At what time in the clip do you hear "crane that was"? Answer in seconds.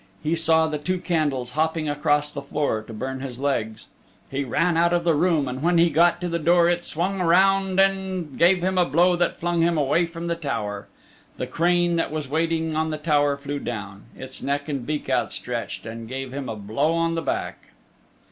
11.45-12.27